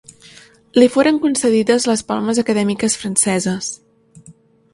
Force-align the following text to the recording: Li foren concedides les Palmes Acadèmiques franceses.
Li 0.79 0.87
foren 0.95 1.19
concedides 1.27 1.85
les 1.91 2.03
Palmes 2.13 2.41
Acadèmiques 2.45 2.97
franceses. 3.03 3.71